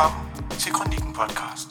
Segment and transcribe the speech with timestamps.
[0.00, 1.68] Velkommen til Kronikken podcast.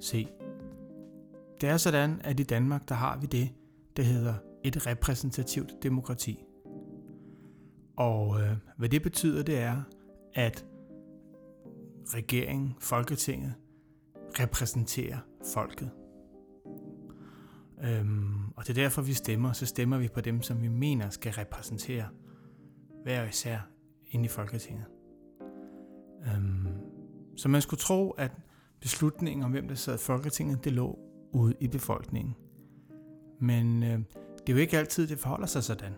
[0.00, 0.28] Se,
[1.60, 3.48] det er sådan, at i Danmark, der har vi det,
[3.96, 6.44] der hedder et repræsentativt demokrati.
[7.96, 9.82] Og øh, hvad det betyder, det er,
[10.34, 10.64] at
[12.06, 13.54] regeringen, Folketinget,
[14.40, 15.18] repræsenterer
[15.54, 15.90] folket.
[17.84, 19.52] Øhm, og det er derfor, vi stemmer.
[19.52, 22.08] Så stemmer vi på dem, som vi mener skal repræsentere
[23.04, 23.58] hver især
[24.10, 24.84] inde i Folketinget.
[26.26, 26.68] Øhm,
[27.36, 28.32] så man skulle tro, at
[28.80, 30.98] beslutningen om, hvem der sad i Folketinget, det lå
[31.32, 32.34] ude i befolkningen.
[33.40, 33.98] Men øh,
[34.46, 35.92] det er jo ikke altid, det forholder sig sådan.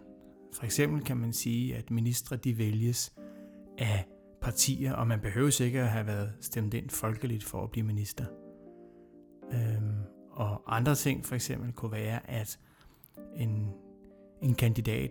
[0.55, 3.15] For eksempel kan man sige, at ministre de vælges
[3.79, 4.05] af
[4.41, 8.25] partier, og man behøver sikkert at have været stemt ind folkeligt for at blive minister.
[9.53, 12.59] Øhm, og andre ting for eksempel kunne være, at
[13.37, 13.73] en,
[14.43, 15.11] en kandidat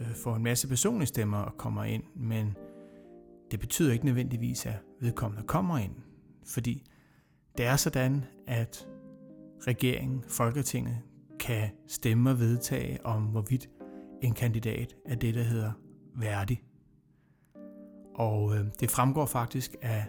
[0.00, 2.56] øh, får en masse personlige stemmer og kommer ind, men
[3.50, 5.94] det betyder ikke nødvendigvis, at vedkommende kommer ind.
[6.46, 6.84] Fordi
[7.58, 8.88] det er sådan, at
[9.66, 10.98] regeringen, Folketinget,
[11.40, 13.68] kan stemme og vedtage om, hvorvidt
[14.22, 15.72] en kandidat er det, der hedder
[16.16, 16.62] værdig.
[18.14, 20.06] Og øh, det fremgår faktisk af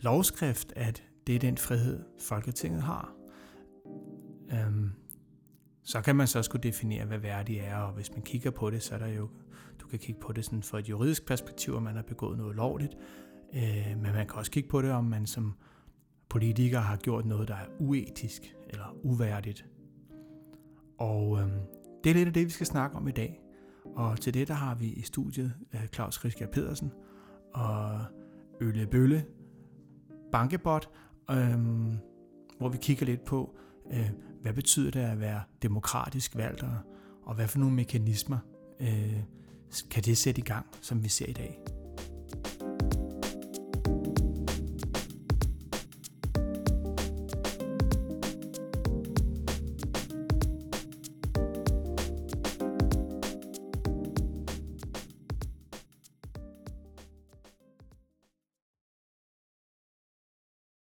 [0.00, 3.12] lovskrift, at det er den frihed, Folketinget har.
[5.84, 8.82] Så kan man så skulle definere, hvad værdig er, og hvis man kigger på det,
[8.82, 9.28] så er der jo,
[9.80, 12.56] du kan kigge på det sådan fra et juridisk perspektiv, om man har begået noget
[12.56, 12.96] lovligt,
[13.54, 15.54] øh, men man kan også kigge på det, om man som
[16.28, 19.66] politiker har gjort noget, der er uetisk eller uværdigt.
[20.98, 21.48] Og øh,
[22.04, 23.40] det er lidt af det, vi skal snakke om i dag.
[23.96, 26.92] Og til det, der har vi i studiet øh, Claus Riskær Pedersen
[27.54, 28.00] og
[28.60, 29.24] Ølle Bølle
[30.32, 30.88] Bankebot,
[31.30, 31.58] øh,
[32.58, 33.56] hvor vi kigger lidt på,
[33.92, 34.10] øh,
[34.42, 36.76] hvad betyder det at være demokratisk valgt, og,
[37.22, 38.38] og hvad for nogle mekanismer
[38.80, 39.22] øh,
[39.90, 41.58] kan det sætte i gang, som vi ser i dag.